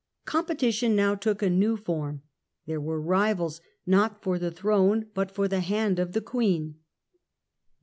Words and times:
Competition 0.25 0.95
now 0.95 1.13
took 1.13 1.43
a 1.43 1.47
new 1.51 1.77
form: 1.77 2.23
there 2.65 2.81
were 2.81 2.99
rivals 2.99 3.59
Joanna 3.59 3.67
ii. 3.67 3.91
not 3.91 4.23
for 4.23 4.39
the 4.39 4.49
throne 4.49 5.05
but 5.13 5.29
for 5.29 5.47
the 5.47 5.59
hand 5.59 5.99
of 5.99 6.13
the 6.13 6.21
Queen. 6.21 6.79